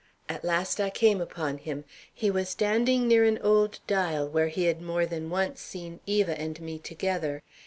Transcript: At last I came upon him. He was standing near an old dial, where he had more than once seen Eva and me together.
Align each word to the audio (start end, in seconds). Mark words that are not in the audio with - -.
At 0.27 0.43
last 0.43 0.79
I 0.81 0.89
came 0.89 1.21
upon 1.21 1.59
him. 1.59 1.85
He 2.11 2.31
was 2.31 2.49
standing 2.49 3.07
near 3.07 3.23
an 3.23 3.37
old 3.37 3.81
dial, 3.85 4.27
where 4.27 4.47
he 4.47 4.63
had 4.63 4.81
more 4.81 5.05
than 5.05 5.29
once 5.29 5.61
seen 5.61 5.99
Eva 6.07 6.41
and 6.41 6.59
me 6.59 6.79
together. 6.79 7.43